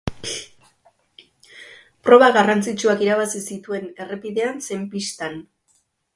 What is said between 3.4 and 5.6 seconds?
zituen errepidean zein pistan.